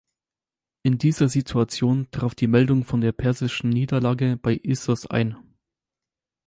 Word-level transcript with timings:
In 0.81 0.97
dieser 0.97 1.29
Situation 1.29 2.07
traf 2.09 2.33
die 2.33 2.47
Meldung 2.47 2.85
von 2.85 3.01
der 3.01 3.11
persischen 3.11 3.69
Niederlage 3.69 4.35
bei 4.35 4.55
Issos 4.55 5.05
ein. 5.05 5.37